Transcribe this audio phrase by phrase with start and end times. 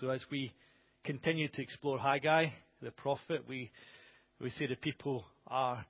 [0.00, 0.50] So as we
[1.04, 2.46] continue to explore Haggai,
[2.80, 3.70] the prophet, we,
[4.40, 5.84] we see the people are,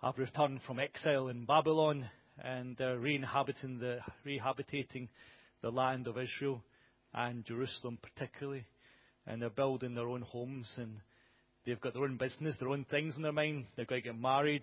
[0.00, 2.08] have returned from exile in Babylon
[2.38, 5.08] and they're re-inhabiting the, rehabilitating
[5.60, 6.62] the land of Israel
[7.14, 8.64] and Jerusalem particularly.
[9.26, 10.98] And they're building their own homes and
[11.66, 13.64] they've got their own business, their own things in their mind.
[13.74, 14.62] They're going to get married,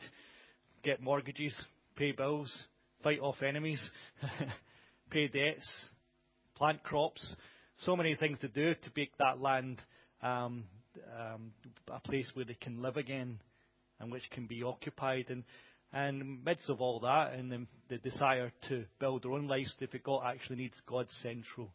[0.83, 1.53] get mortgages,
[1.97, 2.63] pay bills,
[3.03, 3.81] fight off enemies,
[5.11, 5.85] pay debts,
[6.55, 7.35] plant crops.
[7.85, 9.81] So many things to do to make that land
[10.21, 10.65] um,
[11.17, 11.51] um,
[11.89, 13.39] a place where they can live again
[13.99, 15.27] and which can be occupied.
[15.29, 15.43] And,
[15.93, 20.23] and midst of all that, and the, the desire to build their own lives, God
[20.25, 21.71] actually needs God central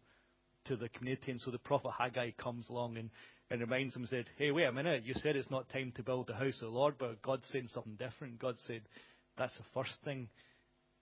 [0.66, 1.30] to the community.
[1.30, 3.08] And so the prophet Haggai comes along and,
[3.50, 6.26] and reminds them, said, Hey, wait a minute, you said it's not time to build
[6.26, 8.38] the house of the Lord, but God's saying something different.
[8.38, 8.82] God said,
[9.38, 10.28] That's the first thing.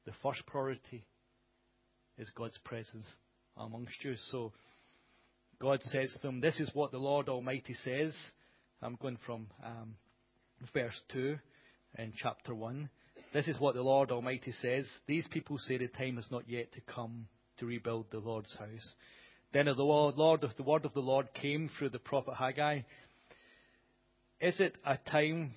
[0.06, 1.04] The first priority
[2.18, 3.06] is God's presence
[3.56, 4.14] amongst you.
[4.30, 4.52] So
[5.62, 8.12] God says to them, This is what the Lord Almighty says.
[8.82, 9.94] I'm going from um,
[10.74, 11.36] verse 2
[11.98, 12.90] in chapter 1.
[13.32, 14.86] This is what the Lord Almighty says.
[15.06, 18.94] These people say the time has not yet to come to rebuild the Lord's house.
[19.52, 22.80] Then the Lord, the word of the Lord came through the prophet Haggai.
[24.40, 25.54] Is it a time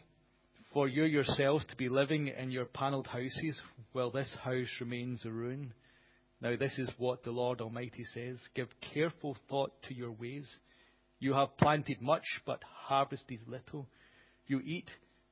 [0.72, 3.60] for you yourselves to be living in your panelled houses
[3.94, 5.74] while this house remains a ruin?
[6.42, 10.50] Now, this is what the Lord Almighty says Give careful thought to your ways.
[11.20, 13.88] You have planted much, but harvested little.
[14.48, 14.90] You eat,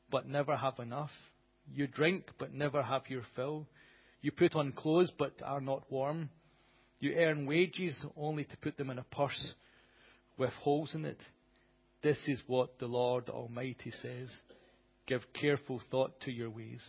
[0.10, 1.12] but never have enough.
[1.72, 3.68] You drink, but never have your fill.
[4.22, 6.30] You put on clothes, but are not warm.
[7.00, 9.54] You earn wages only to put them in a purse
[10.38, 11.20] with holes in it.
[12.02, 14.30] This is what the Lord Almighty says.
[15.06, 16.82] Give careful thought to your ways.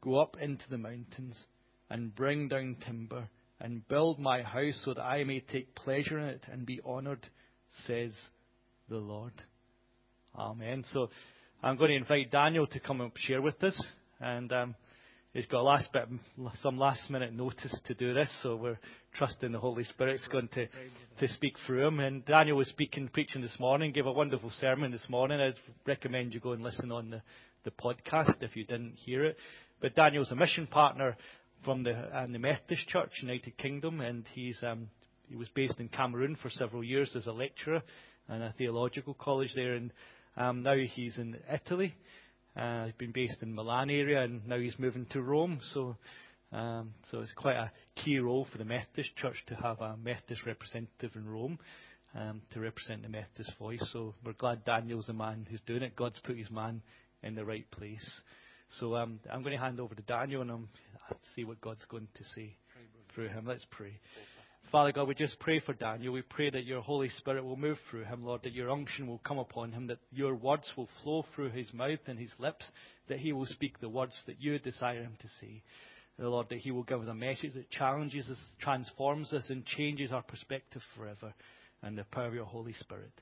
[0.00, 1.36] Go up into the mountains
[1.90, 3.28] and bring down timber
[3.60, 7.26] and build my house so that I may take pleasure in it and be honored,
[7.86, 8.12] says
[8.88, 9.32] the Lord.
[10.38, 10.84] Amen.
[10.92, 11.10] So
[11.62, 13.80] I'm going to invite Daniel to come and share with us.
[14.20, 14.74] And um,
[15.32, 16.08] he's got last bit,
[16.62, 18.78] some last minute notice to do this, so we're
[19.14, 20.66] trusting the Holy Spirit's going to,
[21.18, 22.00] to speak through him.
[22.00, 25.40] And Daniel was speaking, preaching this morning, gave a wonderful sermon this morning.
[25.40, 25.54] I'd
[25.86, 27.22] recommend you go and listen on the,
[27.64, 29.36] the podcast if you didn't hear it.
[29.80, 31.16] But Daniel's a mission partner
[31.64, 34.88] from the, Methodist Church, United Kingdom, and he's um,
[35.28, 37.82] he was based in Cameroon for several years as a lecturer
[38.28, 39.92] in a theological college there, and
[40.36, 41.94] um, now he's in Italy.
[42.56, 45.60] Uh, he's been based in Milan area, and now he's moving to Rome.
[45.72, 45.96] So,
[46.52, 47.70] um, so it's quite a
[48.02, 51.58] key role for the Methodist Church to have a Methodist representative in Rome.
[52.12, 53.88] Um, to represent the Methodist voice.
[53.92, 55.94] So we're glad Daniel's the man who's doing it.
[55.94, 56.82] God's put his man
[57.22, 58.04] in the right place.
[58.78, 60.68] So um, I'm going to hand over to Daniel and I'll
[61.34, 62.54] see what God's going to say
[63.14, 63.44] through him.
[63.46, 63.98] Let's pray.
[64.70, 66.12] Father God, we just pray for Daniel.
[66.12, 69.18] We pray that your Holy Spirit will move through him, Lord, that your unction will
[69.18, 72.64] come upon him, that your words will flow through his mouth and his lips,
[73.08, 75.62] that he will speak the words that you desire him to say.
[76.18, 80.12] Lord, that he will give us a message that challenges us, transforms us, and changes
[80.12, 81.34] our perspective forever.
[81.82, 83.12] And the power of your Holy Spirit.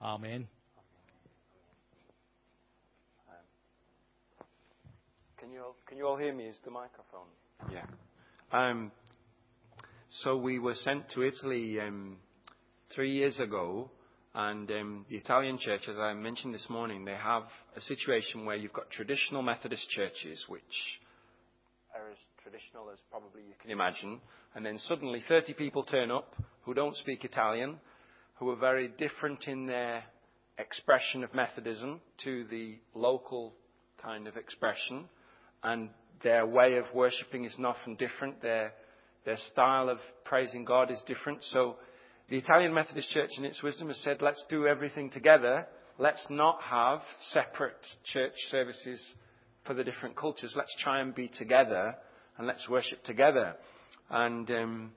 [0.00, 0.48] Amen.
[5.46, 6.46] Can you all, can you all hear me?
[6.46, 7.28] Is the microphone?
[7.70, 7.84] Yeah.
[8.50, 8.90] Um,
[10.24, 12.16] so we were sent to Italy um,
[12.92, 13.88] three years ago,
[14.34, 17.44] and um, the Italian church, as I mentioned this morning, they have
[17.76, 20.62] a situation where you've got traditional Methodist churches, which
[21.94, 24.20] are as traditional as probably you can imagine,
[24.56, 27.76] and then suddenly 30 people turn up who don't speak Italian,
[28.40, 30.02] who are very different in their
[30.58, 33.52] expression of Methodism to the local
[34.02, 35.04] kind of expression
[35.66, 35.90] and
[36.22, 38.40] their way of worshipping is often different.
[38.40, 38.72] Their,
[39.24, 41.40] their style of praising God is different.
[41.50, 41.76] So
[42.30, 45.66] the Italian Methodist Church, in its wisdom, has said, let's do everything together.
[45.98, 47.00] Let's not have
[47.32, 47.74] separate
[48.12, 49.02] church services
[49.64, 50.54] for the different cultures.
[50.56, 51.96] Let's try and be together
[52.38, 53.56] and let's worship together.
[54.08, 54.92] And um,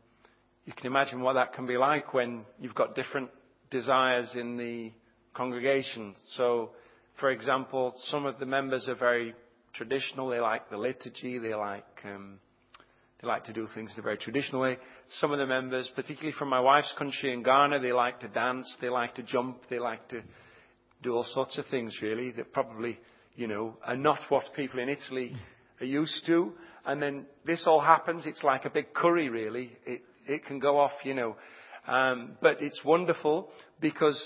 [0.66, 3.32] you can imagine what that can be like when you've got different
[3.72, 4.92] desires in the
[5.34, 6.14] congregation.
[6.38, 6.72] So,
[7.20, 9.34] for example, some of the members are very
[9.80, 10.28] traditional.
[10.28, 11.40] They like the liturgy.
[11.40, 12.40] They like um,
[13.22, 14.78] they like to do things in the very traditional way.
[15.20, 18.68] Some of the members, particularly from my wife's country in Ghana, they like to dance.
[18.82, 19.64] They like to jump.
[19.70, 20.22] They like to
[21.02, 21.96] do all sorts of things.
[22.02, 23.00] Really, that probably
[23.36, 25.34] you know are not what people in Italy
[25.80, 26.52] are used to.
[26.86, 28.26] And then this all happens.
[28.26, 29.72] It's like a big curry, really.
[29.86, 31.38] It it can go off, you know.
[31.88, 33.50] Um, but it's wonderful
[33.80, 34.20] because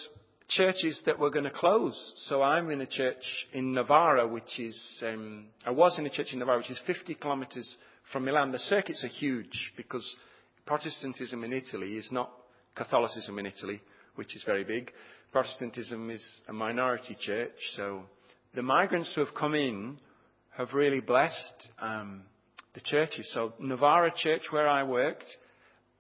[0.50, 2.14] churches that were going to close.
[2.28, 3.24] So I'm in a church
[3.54, 7.16] in Novara, which is, um, I was in a church in Novara, which is 50
[7.16, 7.78] kilometres
[8.12, 8.52] from Milan.
[8.52, 10.08] The circuits are huge because
[10.66, 12.32] Protestantism in Italy is not
[12.76, 13.82] Catholicism in Italy.
[14.16, 14.92] which is very big.
[15.32, 18.04] Protestantism is a minority church, so
[18.54, 19.98] the migrants who have come in
[20.56, 22.22] have really blessed um,
[22.76, 23.30] the churches.
[23.34, 25.26] So Novara Church, where I worked,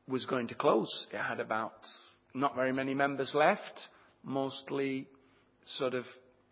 [0.07, 1.07] was going to close.
[1.11, 1.73] It had about
[2.35, 3.79] not very many members left,
[4.23, 5.07] mostly
[5.77, 6.05] sort of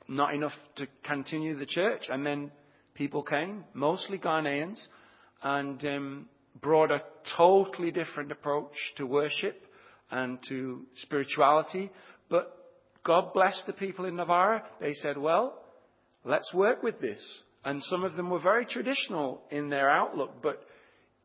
[0.07, 2.03] not enough to continue the church.
[2.09, 2.51] And then
[2.93, 4.79] people came, mostly Ghanaians,
[5.43, 6.29] and um,
[6.61, 7.01] brought a
[7.37, 9.63] totally different approach to worship
[10.09, 11.89] and to spirituality.
[12.29, 12.55] But
[13.05, 14.63] God blessed the people in Novara.
[14.79, 15.59] They said, well,
[16.23, 17.23] let's work with this.
[17.63, 20.63] And some of them were very traditional in their outlook, but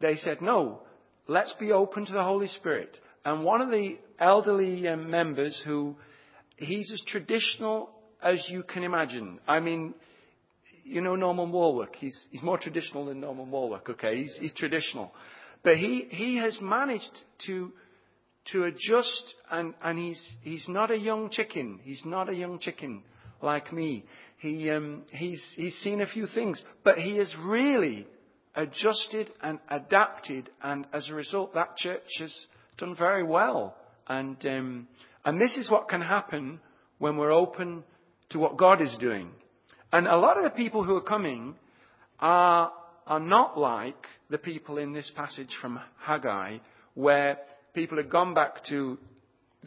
[0.00, 0.82] they said, no,
[1.26, 2.99] let's be open to the Holy Spirit.
[3.25, 5.96] And one of the elderly um, members who,
[6.56, 7.91] he's as traditional
[8.23, 9.38] as you can imagine.
[9.47, 9.94] I mean,
[10.85, 11.97] you know Norman Warwick.
[11.99, 14.23] He's, he's more traditional than Norman Warwick, okay?
[14.23, 15.12] He's, he's traditional.
[15.62, 17.11] But he, he has managed
[17.47, 17.73] to,
[18.53, 21.81] to adjust, and, and he's, he's not a young chicken.
[21.82, 23.02] He's not a young chicken
[23.43, 24.05] like me.
[24.38, 28.06] He, um, he's, he's seen a few things, but he has really
[28.55, 32.35] adjusted and adapted, and as a result, that church has
[32.79, 33.76] done very well.
[34.09, 34.88] And, um,
[35.26, 36.61] and this is what can happen
[36.99, 37.82] when we're open
[38.31, 39.31] to what God is doing.
[39.93, 41.56] And a lot of the people who are coming
[42.20, 42.70] are,
[43.06, 46.58] are not like the people in this passage from Haggai,
[46.94, 47.38] where
[47.75, 48.99] people had gone back to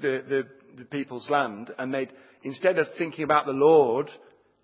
[0.02, 0.48] the, the,
[0.78, 2.14] the people's land and they'd,
[2.44, 4.10] instead of thinking about the Lord,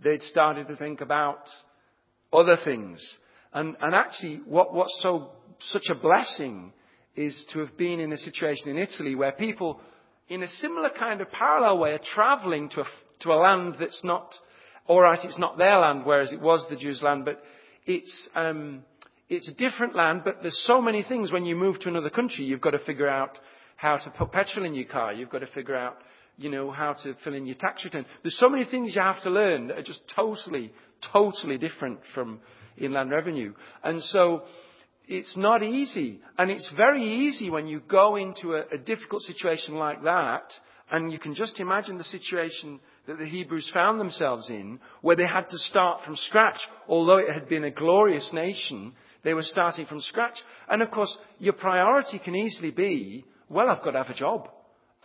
[0.01, 1.42] they'd started to think about
[2.31, 3.01] other things.
[3.53, 6.71] And, and actually, what, what's so, such a blessing
[7.15, 9.80] is to have been in a situation in Italy where people,
[10.27, 12.86] in a similar kind of parallel way, are traveling to a,
[13.22, 14.33] to a land that's not,
[14.89, 17.44] alright, it's not their land, whereas it was the Jews' land, but
[17.86, 18.83] it's, um,
[19.30, 22.45] it's a different land, but there's so many things when you move to another country,
[22.45, 23.38] you've got to figure out
[23.75, 25.98] how to put petrol in your car, you've got to figure out
[26.38, 28.06] you know, how to fill in your tax return.
[28.21, 30.74] There's so many things you have to learn that are just totally,
[31.13, 32.39] totally different from
[32.78, 33.54] inland revenue.
[33.83, 34.44] And so
[35.07, 36.19] it's not easy.
[36.38, 40.44] And it's very easy when you go into a, a difficult situation like that,
[40.92, 45.25] and you can just imagine the situation that the Hebrews found themselves in, where they
[45.25, 46.60] had to start from scratch.
[46.88, 48.94] Although it had been a glorious nation,
[49.24, 50.38] they were starting from scratch.
[50.69, 54.50] And of course, your priority can easily be, well, I've got to have a job.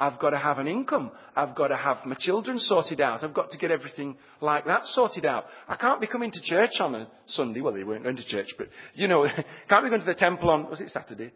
[0.01, 1.11] I've got to have an income.
[1.37, 3.23] I've got to have my children sorted out.
[3.23, 5.45] I've got to get everything like that sorted out.
[5.69, 7.61] I can't be coming to church on a Sunday.
[7.61, 9.27] Well, they weren't going to church, but, you know,
[9.69, 11.33] can't be going to the temple on, was it Saturday?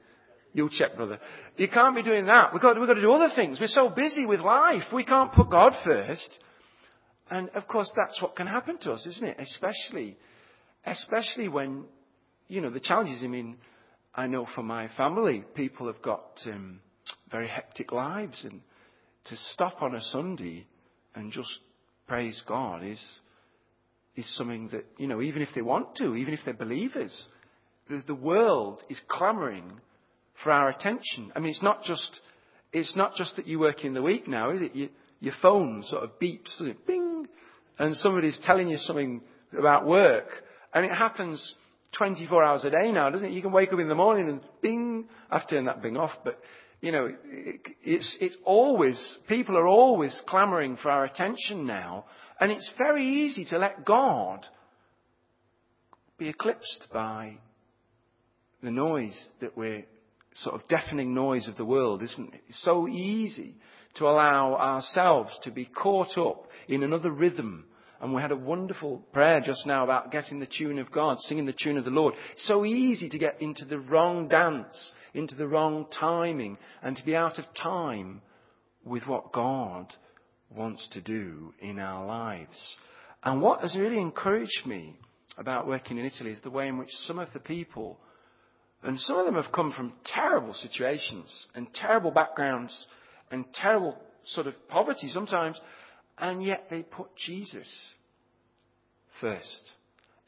[0.55, 1.19] You'll check, brother.
[1.59, 2.55] You can't be doing that.
[2.55, 3.61] We've got, we've got to do other things.
[3.61, 4.85] We're so busy with life.
[4.95, 6.31] We can't put God first.
[7.31, 9.37] And of course, that's what can happen to us, isn't it?
[9.41, 10.17] Especially,
[10.87, 11.85] especially when,
[12.49, 13.21] you know, the challenges.
[13.23, 13.57] I mean,
[14.15, 16.81] I know for my family, people have got, um,
[17.31, 18.45] very hectic lives.
[18.45, 18.61] And
[19.27, 20.67] to stop on a Sunday
[21.15, 21.51] and just
[22.07, 23.03] praise God is,
[24.17, 27.29] is something that, you know, even if they want to, even if they're believers,
[27.89, 29.81] the, the world is clamoring
[30.43, 31.33] for our attention.
[31.35, 32.21] I mean, it's not just,
[32.73, 34.75] it's not just that you work in the week now, is it?
[34.75, 34.89] You,
[35.21, 36.87] your phone sort of beeps, it?
[36.87, 37.27] bing,
[37.79, 39.21] and somebody's telling you something
[39.59, 40.27] about work.
[40.73, 41.55] And it happens
[41.97, 43.33] 24 hours a day now, doesn't it?
[43.33, 46.39] You can wake up in the morning and bing, I've turned that bing off, but
[46.81, 47.09] you know,
[47.83, 52.05] it's, it's always, people are always clamoring for our attention now,
[52.41, 54.47] and it's very easy to let God
[56.19, 57.39] be eclipsed by
[58.63, 59.85] the noise that we're
[60.37, 62.41] sort of deafening noise of the world, isn't it?
[62.49, 63.55] It's so easy
[63.97, 67.67] to allow ourselves to be caught up in another rhythm.
[68.05, 71.47] And we had a wonderful prayer just now about getting the tune of God, singing
[71.47, 72.13] the tune of the Lord.
[72.35, 77.05] It's so easy to get into the wrong dance into the wrong timing and to
[77.05, 78.21] be out of time
[78.85, 79.87] with what God
[80.51, 82.77] wants to do in our lives.
[83.23, 84.99] And what has really encouraged me
[85.39, 87.99] about working in Italy is the way in which some of the people,
[88.83, 92.87] and some of them have come from terrible situations and terrible backgrounds
[93.31, 93.97] and terrible
[94.27, 95.59] sort of poverty sometimes,
[96.19, 97.69] and yet they put Jesus
[99.21, 99.71] first.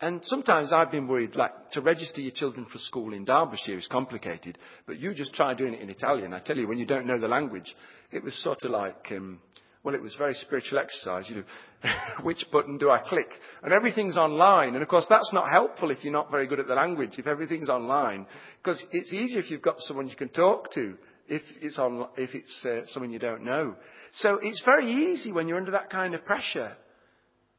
[0.00, 3.86] And sometimes I've been worried, like, to register your children for school in Derbyshire is
[3.90, 6.34] complicated, but you just try doing it in Italian.
[6.34, 7.74] I tell you, when you don't know the language,
[8.12, 9.38] it was sort of like, um,
[9.82, 11.24] well, it was very spiritual exercise.
[11.30, 11.90] You know,
[12.24, 13.28] which button do I click?
[13.62, 14.74] And everything's online.
[14.74, 17.26] And of course, that's not helpful if you're not very good at the language, if
[17.26, 18.26] everything's online.
[18.62, 20.96] Because it's easier if you've got someone you can talk to,
[21.28, 23.74] if it's, on, if it's uh, someone you don't know.
[24.14, 26.72] So it's very easy when you're under that kind of pressure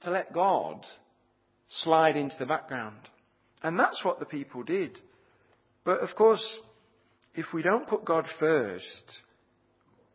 [0.02, 0.86] to let God
[1.84, 2.98] slide into the background.
[3.62, 5.00] And that's what the people did.
[5.84, 6.46] But of course,
[7.36, 8.86] if we don't put God first,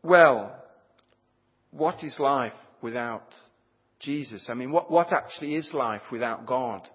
[0.03, 0.57] well,
[1.71, 3.27] what is life without
[4.01, 4.47] Jesus?
[4.51, 6.89] I mean, what, what actually is life without God?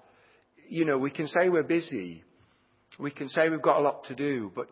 [0.69, 2.23] You know, we can say we're busy.
[2.99, 4.67] We can say we've got a lot to do, but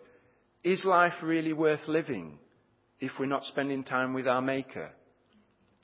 [0.65, 2.39] is life really worth living
[2.99, 4.89] if we're not spending time with our Maker?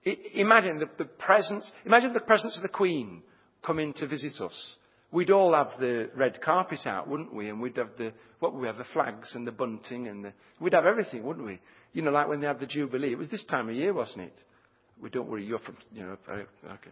[0.05, 3.21] I, imagine the, the presence, imagine the presence of the Queen
[3.63, 4.75] coming to visit us.
[5.11, 7.49] We'd all have the red carpet out, wouldn't we?
[7.49, 10.73] And we'd have the, what we have, the flags and the bunting and the, we'd
[10.73, 11.59] have everything, wouldn't we?
[11.93, 13.11] You know, like when they had the Jubilee.
[13.11, 14.35] It was this time of year, wasn't it?
[14.99, 16.91] We don't worry, you're from, you know, uh, okay.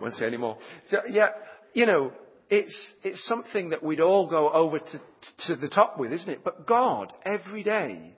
[0.00, 0.58] Won't say anymore.
[0.90, 1.28] So, yeah,
[1.72, 2.12] you know,
[2.50, 5.00] it's, it's something that we'd all go over to,
[5.46, 6.44] to the top with, isn't it?
[6.44, 8.16] But God, every day,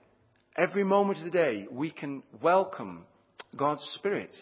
[0.57, 3.05] every moment of the day, we can welcome
[3.55, 4.35] God's Spirit,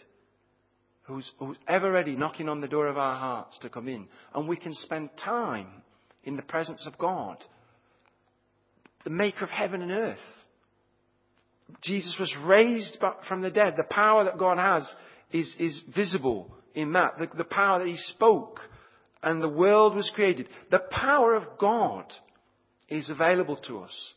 [1.03, 4.07] who's, who's ever ready knocking on the door of our hearts to come in.
[4.33, 5.67] And we can spend time
[6.23, 7.43] in the presence of God,
[9.03, 10.17] the maker of heaven and earth.
[11.81, 13.73] Jesus was raised from the dead.
[13.75, 14.87] The power that God has
[15.33, 17.17] is, is visible in that.
[17.17, 18.59] The, the power that He spoke
[19.23, 20.49] and the world was created.
[20.69, 22.05] The power of God
[22.89, 24.13] is available to us.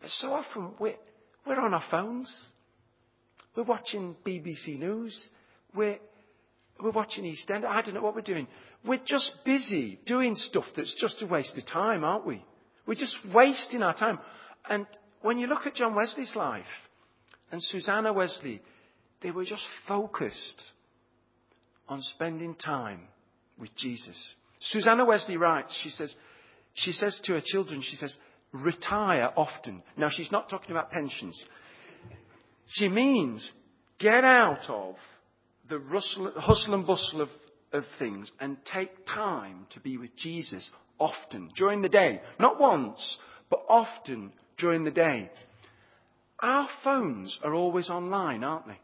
[0.00, 0.96] But so often we're,
[1.46, 2.34] we're on our phones.
[3.56, 5.18] We're watching BBC News.
[5.74, 5.98] We're,
[6.82, 7.66] we're watching EastEnders.
[7.66, 8.46] I don't know what we're doing.
[8.84, 12.44] We're just busy doing stuff that's just a waste of time, aren't we?
[12.86, 14.18] We're just wasting our time.
[14.68, 14.86] And
[15.22, 16.64] when you look at John Wesley's life
[17.52, 18.62] and Susanna Wesley,
[19.22, 20.62] they were just focused
[21.88, 23.02] on spending time
[23.60, 24.16] with Jesus.
[24.60, 26.14] Susanna Wesley writes, she says,
[26.74, 28.16] she says to her children, she says,
[28.52, 29.82] retire often.
[29.96, 31.42] Now she's not talking about pensions.
[32.68, 33.50] She means
[33.98, 34.94] get out of
[35.68, 37.28] the rustle, hustle and bustle of,
[37.72, 42.20] of things and take time to be with Jesus often during the day.
[42.38, 45.30] Not once, but often during the day.
[46.40, 48.78] Our phones are always online, aren't they?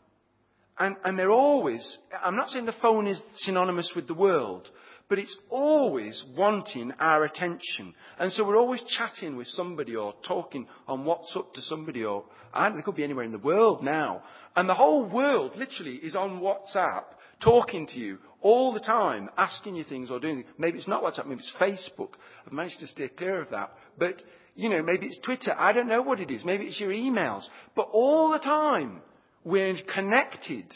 [0.78, 4.68] And, and they're always, I'm not saying the phone is synonymous with the world,
[5.09, 7.95] but it's always wanting our attention.
[8.18, 12.68] And so we're always chatting with somebody or talking on WhatsApp to somebody or, I
[12.68, 14.23] it could be anywhere in the world now.
[14.54, 17.04] And the whole world literally is on WhatsApp
[17.42, 21.26] talking to you all the time, asking you things or doing, maybe it's not WhatsApp,
[21.26, 22.11] maybe it's Facebook.
[22.47, 23.73] I've managed to steer clear of that.
[23.99, 24.23] But,
[24.54, 25.54] you know, maybe it's Twitter.
[25.56, 26.45] I don't know what it is.
[26.45, 27.42] Maybe it's your emails.
[27.75, 29.00] But all the time,
[29.47, 30.67] we're connected.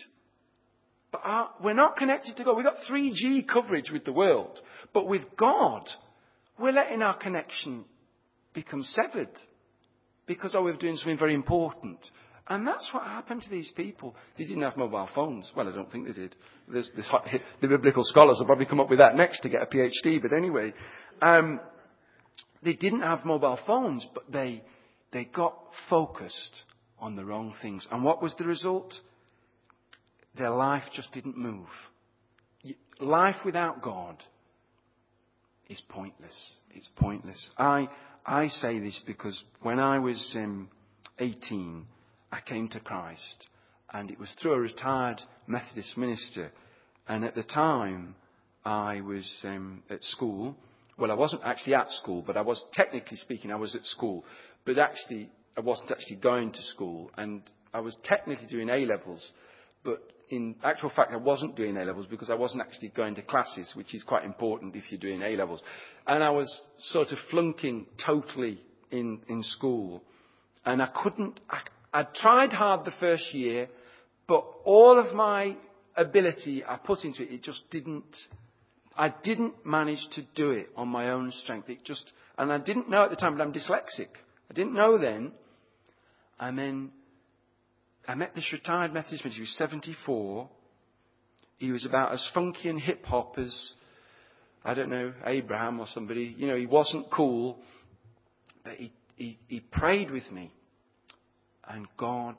[1.11, 2.57] But our, we're not connected to God.
[2.57, 4.61] We've got 3G coverage with the world.
[4.95, 5.89] But with God,
[6.57, 7.85] we're letting our connection
[8.55, 9.31] become severed.
[10.27, 11.99] Because oh, we're doing something very important.
[12.47, 14.15] And that's what happened to these people.
[14.39, 15.51] They didn't have mobile phones.
[15.57, 16.37] Well, I don't think they did.
[16.73, 16.91] There's,
[17.61, 20.23] the biblical scholars will probably come up with that next to get a PhD.
[20.23, 20.75] But anyway,
[21.23, 21.59] um,
[22.63, 24.63] they didn't have mobile phones, but they,
[25.13, 25.57] they got
[25.89, 26.65] focused
[27.01, 27.87] on the wrong things.
[27.91, 28.95] And what was the result?
[30.37, 31.69] Their life just didn't move.
[33.01, 34.23] Life without God
[35.69, 36.37] is pointless.
[36.75, 37.51] It's pointless.
[37.57, 37.89] I,
[38.27, 40.69] I say this because when I was um,
[41.19, 41.87] 18,
[42.31, 43.47] I came to Christ.
[43.93, 46.53] And it was through a retired Methodist minister.
[47.09, 48.15] And at the time,
[48.65, 50.55] I was um, at school.
[50.99, 54.25] Well, I wasn't actually at school, but I was, technically speaking, I was at school.
[54.65, 55.31] But actually,
[55.61, 57.43] I wasn't actually going to school, and
[57.75, 59.31] I was technically doing A levels,
[59.85, 60.01] but
[60.31, 63.71] in actual fact, I wasn't doing A levels because I wasn't actually going to classes,
[63.75, 65.61] which is quite important if you're doing A levels.
[66.07, 68.59] And I was sort of flunking totally
[68.91, 70.03] in, in school.
[70.65, 71.59] And I couldn't, I,
[71.93, 73.69] I tried hard the first year,
[74.27, 75.57] but all of my
[75.95, 78.17] ability I put into it, it just didn't,
[78.97, 81.69] I didn't manage to do it on my own strength.
[81.69, 84.09] It just, and I didn't know at the time, but I'm dyslexic.
[84.51, 85.33] I didn't know then.
[86.41, 86.91] Then
[88.09, 89.37] I met this retired Methodist minister.
[89.37, 90.49] He was 74.
[91.59, 93.73] He was about as funky and hip hop as,
[94.65, 96.35] I don't know, Abraham or somebody.
[96.37, 97.59] You know, he wasn't cool.
[98.65, 100.53] But he, he, he prayed with me.
[101.69, 102.37] And God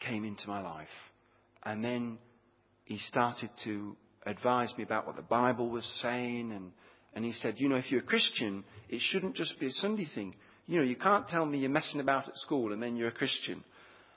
[0.00, 0.86] came into my life.
[1.64, 2.18] And then
[2.84, 6.52] he started to advise me about what the Bible was saying.
[6.52, 6.70] And,
[7.14, 10.08] and he said, you know, if you're a Christian, it shouldn't just be a Sunday
[10.14, 10.34] thing.
[10.66, 13.12] You know, you can't tell me you're messing about at school and then you're a
[13.12, 13.64] Christian.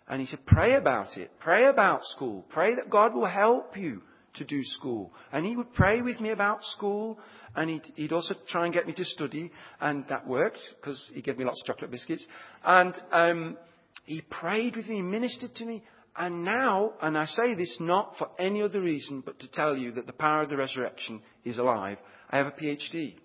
[0.08, 1.32] And he said, pray about it.
[1.40, 2.46] Pray about school.
[2.50, 4.02] Pray that God will help you
[4.36, 5.12] to do school.
[5.32, 7.20] And he would pray with me about school.
[7.56, 9.52] And he'd, he'd also try and get me to study.
[9.82, 12.25] And that worked because he gave me lots of chocolate biscuits.
[12.64, 13.58] And um,
[14.06, 15.84] he prayed with me, ministered to me.
[16.18, 19.92] And now, and I say this not for any other reason but to tell you
[19.94, 21.98] that the power of the resurrection is alive,
[22.30, 23.16] I have a PhD.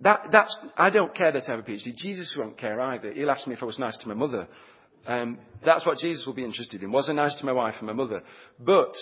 [0.00, 1.96] That, that's, I don't care that I have a PhD.
[1.96, 3.12] Jesus won't care either.
[3.12, 4.46] He'll ask me if I was nice to my mother.
[5.06, 6.92] Um, that's what Jesus will be interested in.
[6.92, 8.22] Was I nice to my wife and my mother?
[8.60, 8.94] But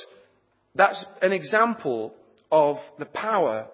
[0.75, 2.15] that's an example
[2.50, 3.67] of the power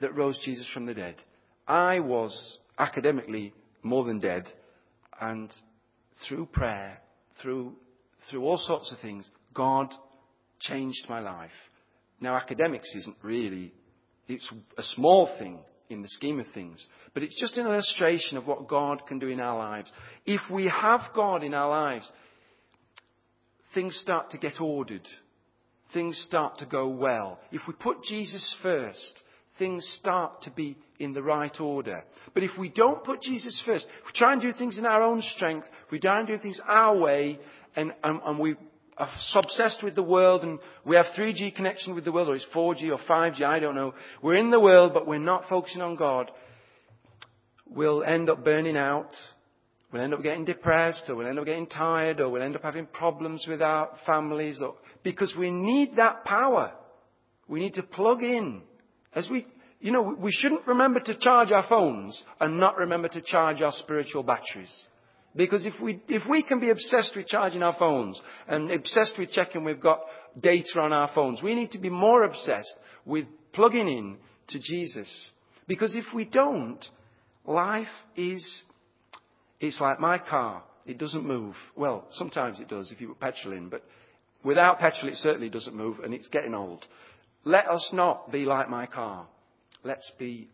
[0.00, 1.16] that rose Jesus from the dead.
[1.66, 3.52] I was academically
[3.82, 4.44] more than dead,
[5.20, 5.52] and
[6.26, 7.00] through prayer,
[7.42, 7.74] through,
[8.30, 9.92] through all sorts of things, God
[10.60, 11.50] changed my life.
[12.20, 13.72] Now, academics isn't really,
[14.26, 15.58] it's a small thing
[15.90, 19.28] in the scheme of things, but it's just an illustration of what God can do
[19.28, 19.90] in our lives.
[20.26, 22.10] If we have God in our lives,
[23.74, 25.06] things start to get ordered.
[25.94, 27.38] Things start to go well.
[27.50, 29.22] If we put Jesus first,
[29.58, 32.04] things start to be in the right order.
[32.34, 35.02] But if we don't put Jesus first, if we try and do things in our
[35.02, 37.38] own strength, we try and do things our way,
[37.74, 38.56] and, and, and we
[38.98, 42.46] are obsessed with the world and we have 3G connection with the world, or it's
[42.54, 43.94] 4G or 5G, I don't know.
[44.22, 46.30] We're in the world, but we're not focusing on God.
[47.66, 49.10] We'll end up burning out.
[49.92, 52.62] We'll end up getting depressed, or we'll end up getting tired, or we'll end up
[52.62, 56.72] having problems with our families, or, because we need that power.
[57.46, 58.62] We need to plug in.
[59.14, 59.46] As we,
[59.80, 63.72] you know, we shouldn't remember to charge our phones and not remember to charge our
[63.72, 64.72] spiritual batteries.
[65.38, 69.30] Because if we, if we can be obsessed with charging our phones and obsessed with
[69.30, 70.00] checking we've got
[70.38, 72.74] data on our phones, we need to be more obsessed
[73.06, 74.16] with plugging in
[74.48, 75.08] to Jesus.
[75.68, 76.84] Because if we don't,
[77.46, 78.44] life is,
[79.60, 80.64] it's like my car.
[80.84, 81.54] It doesn't move.
[81.76, 83.84] Well, sometimes it does if you put petrol in, but
[84.42, 86.84] without petrol it certainly doesn't move and it's getting old.
[87.44, 89.28] Let us not be like my car.
[89.84, 90.48] Let's be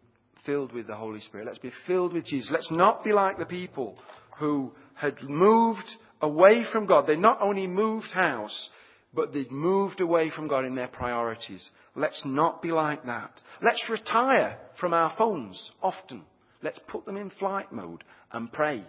[0.45, 1.47] filled with the Holy Spirit.
[1.47, 2.51] Let's be filled with Jesus.
[2.53, 3.97] Let's not be like the people
[4.39, 5.89] who had moved
[6.21, 7.07] away from God.
[7.07, 8.71] They not only moved house,
[9.13, 11.65] but they'd moved away from God in their priorities.
[11.95, 13.41] Let's not be like that.
[13.63, 16.23] Let's retire from our phones often.
[16.63, 18.85] Let's put them in flight mode and pray.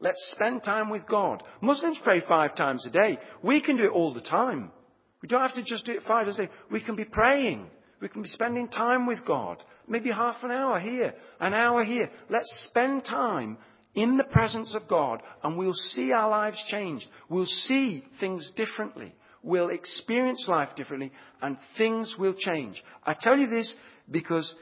[0.00, 1.42] Let's spend time with God.
[1.60, 3.18] Muslims pray five times a day.
[3.42, 4.72] We can do it all the time.
[5.20, 6.52] We don't have to just do it five times a day.
[6.70, 7.66] We can be praying.
[8.00, 9.62] We can be spending time with God.
[9.86, 12.10] Maybe half an hour here, an hour here.
[12.28, 13.58] Let's spend time
[13.94, 17.06] in the presence of God and we'll see our lives change.
[17.28, 19.14] We'll see things differently.
[19.42, 22.82] We'll experience life differently and things will change.
[23.04, 23.72] I tell you this
[24.10, 24.54] because,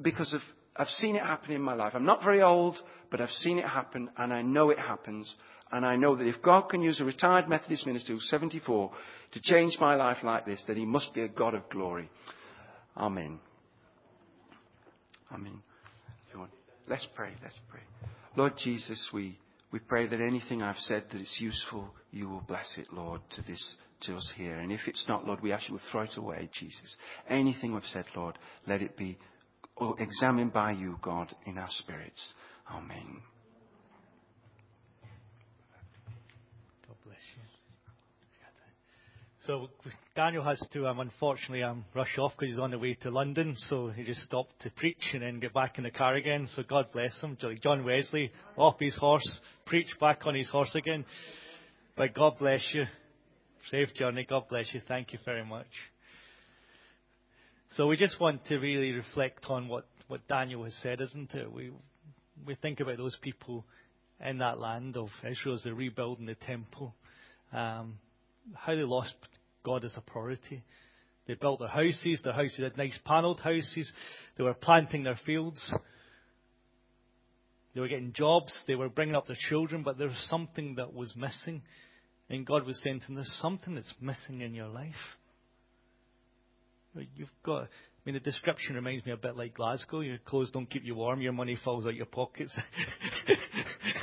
[0.00, 0.40] because of,
[0.76, 1.92] I've seen it happen in my life.
[1.94, 2.76] I'm not very old,
[3.10, 5.32] but I've seen it happen and I know it happens.
[5.70, 8.90] And I know that if God can use a retired Methodist minister who's 74
[9.32, 12.08] to change my life like this, then he must be a God of glory.
[12.96, 13.40] Amen.
[15.32, 15.60] Amen.
[16.88, 17.32] Let's pray.
[17.42, 17.80] Let's pray.
[18.36, 19.38] Lord Jesus, we,
[19.72, 23.42] we pray that anything I've said that is useful, you will bless it, Lord, to
[23.42, 24.58] this to us here.
[24.58, 26.96] And if it's not, Lord, we actually will throw it away, Jesus.
[27.28, 29.16] Anything we've said, Lord, let it be
[29.80, 32.20] uh, examined by you, God, in our spirits.
[32.70, 33.22] Amen.
[39.46, 39.68] So
[40.16, 43.54] Daniel has to, um, unfortunately, um, rush off because he's on the way to London.
[43.68, 46.48] So he just stopped to preach and then get back in the car again.
[46.56, 47.38] So God bless him.
[47.62, 51.04] John Wesley off his horse, preach back on his horse again.
[51.96, 52.86] But God bless you.
[53.70, 54.26] Safe journey.
[54.28, 54.80] God bless you.
[54.88, 55.66] Thank you very much.
[57.76, 61.52] So we just want to really reflect on what, what Daniel has said, isn't it?
[61.52, 61.70] We,
[62.44, 63.64] we think about those people
[64.24, 66.94] in that land of Israel as they're rebuilding the temple.
[67.52, 67.98] Um,
[68.54, 69.14] how they lost
[69.64, 70.62] God as a priority.
[71.26, 73.90] They built their houses, their houses had nice panelled houses,
[74.36, 75.74] they were planting their fields,
[77.74, 80.94] they were getting jobs, they were bringing up their children, but there was something that
[80.94, 81.62] was missing.
[82.30, 84.94] And God was saying to them, There's something that's missing in your life.
[87.14, 87.68] You've got
[88.06, 89.98] mean, the description reminds me a bit like Glasgow.
[89.98, 92.56] Your clothes don't keep you warm, your money falls out your pockets.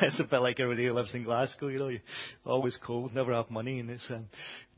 [0.01, 1.87] it's a bit like everybody who lives in Glasgow, you know.
[1.87, 2.01] You're
[2.45, 4.25] always cold, never have money, and it's um,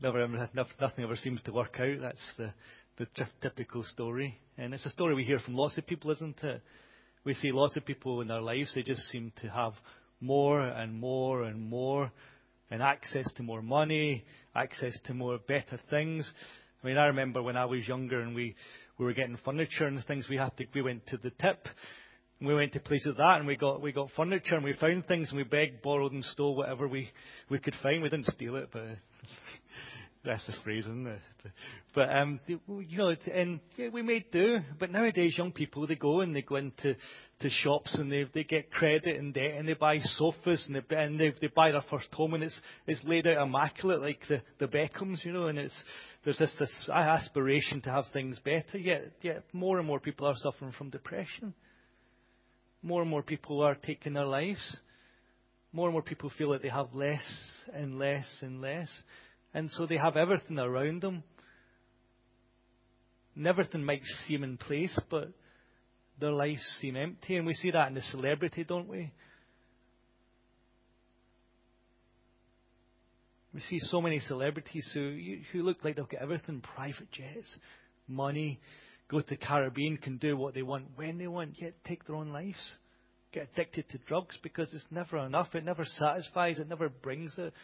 [0.00, 2.00] never, nothing ever seems to work out.
[2.00, 2.52] That's the,
[2.98, 4.38] the typical story.
[4.56, 6.62] And it's a story we hear from lots of people, isn't it?
[7.24, 9.72] We see lots of people in their lives, they just seem to have
[10.20, 12.12] more and more and more,
[12.70, 16.30] and access to more money, access to more better things.
[16.82, 18.54] I mean, I remember when I was younger and we
[18.98, 20.26] we were getting furniture and things.
[20.28, 20.64] We had to.
[20.74, 21.68] We went to the tip.
[22.40, 25.06] We went to places like that and we got we got furniture and we found
[25.06, 27.10] things and we begged, borrowed and stole whatever we
[27.48, 28.02] we could find.
[28.02, 28.82] We didn't steal it, but
[30.26, 31.20] that's the phrase, isn't it?
[31.94, 34.58] But um, you know, and yeah, we may do.
[34.78, 36.94] But nowadays, young people they go and they go into
[37.40, 40.96] to shops and they they get credit and debt and they buy sofas and they
[40.96, 44.42] and they, they buy their first home and it's it's laid out immaculate like the
[44.58, 45.74] the Beckhams, you know, and it's
[46.26, 50.34] there's this, this aspiration to have things better, yet, yet more and more people are
[50.36, 51.54] suffering from depression.
[52.82, 54.76] More and more people are taking their lives.
[55.72, 57.22] More and more people feel that they have less
[57.72, 58.88] and less and less.
[59.56, 61.22] And so they have everything around them.
[63.34, 65.30] And everything might seem in place, but
[66.20, 67.36] their lives seem empty.
[67.36, 69.14] And we see that in the celebrity, don't we?
[73.54, 75.16] We see so many celebrities who,
[75.50, 77.56] who look like they've got everything private jets,
[78.06, 78.60] money,
[79.10, 82.16] go to the Caribbean, can do what they want when they want, yet take their
[82.16, 82.60] own lives.
[83.32, 85.54] Get addicted to drugs because it's never enough.
[85.54, 86.58] It never satisfies.
[86.58, 87.54] It never brings it.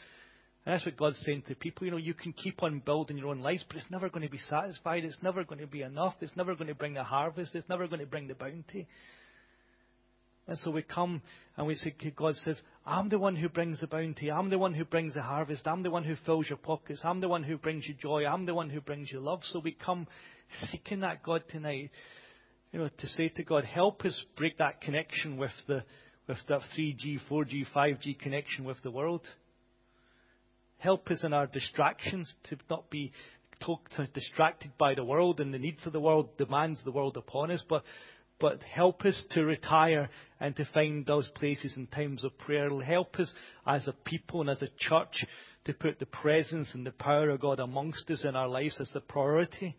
[0.65, 1.87] And that's what God's saying to people.
[1.87, 4.31] You know, you can keep on building your own lives, but it's never going to
[4.31, 5.05] be satisfied.
[5.05, 6.15] It's never going to be enough.
[6.21, 7.55] It's never going to bring the harvest.
[7.55, 8.87] It's never going to bring the bounty.
[10.47, 11.23] And so we come
[11.57, 14.31] and we say, God says, I'm the one who brings the bounty.
[14.31, 15.67] I'm the one who brings the harvest.
[15.67, 17.01] I'm the one who fills your pockets.
[17.05, 18.25] I'm the one who brings you joy.
[18.27, 19.41] I'm the one who brings you love.
[19.51, 20.07] So we come
[20.71, 21.91] seeking that God tonight.
[22.73, 25.85] You know, to say to God, help us break that connection with the
[26.29, 29.23] with that 3G, 4G, 5G connection with the world.
[30.83, 33.13] Help us in our distractions to not be
[34.15, 37.53] distracted by the world and the needs of the world, demands of the world upon
[37.53, 37.85] us, but
[38.41, 42.69] but help us to retire and to find those places and times of prayer.
[42.81, 43.33] Help us
[43.65, 45.25] as a people and as a church
[45.65, 48.91] to put the presence and the power of God amongst us in our lives as
[48.93, 49.77] the priority.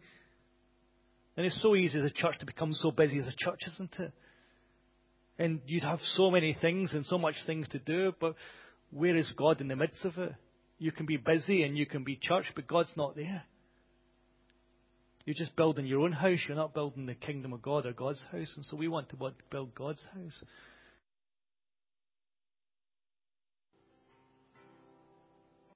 [1.36, 4.00] And it's so easy as a church to become so busy as a church, isn't
[4.00, 4.14] it?
[5.38, 8.36] And you'd have so many things and so much things to do, but
[8.92, 10.34] where is God in the midst of it?
[10.84, 13.44] You can be busy and you can be church, but God's not there.
[15.24, 16.40] You're just building your own house.
[16.46, 18.52] You're not building the kingdom of God or God's house.
[18.58, 20.44] And so we want to build God's house.